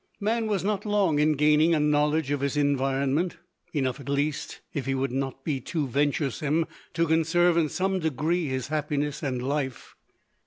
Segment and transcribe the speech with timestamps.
[0.19, 3.37] Man was not long in gaining a knowledge of his environment,
[3.71, 8.47] enough at least, if he would not be too venturesome, to conserve in some degree
[8.47, 9.95] his happiness and life.